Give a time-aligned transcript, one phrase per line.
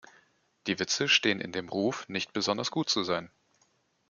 [0.65, 3.29] Die Witze stehen in dem Ruf nicht besonders gut zu sein.